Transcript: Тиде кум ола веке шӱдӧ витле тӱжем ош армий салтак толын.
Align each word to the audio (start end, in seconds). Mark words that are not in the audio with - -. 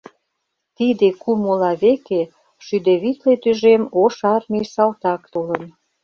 Тиде 0.77 1.07
кум 1.21 1.41
ола 1.51 1.73
веке 1.83 2.21
шӱдӧ 2.65 2.93
витле 3.03 3.33
тӱжем 3.43 3.83
ош 4.03 4.17
армий 4.35 4.67
салтак 4.73 5.21
толын. 5.33 5.63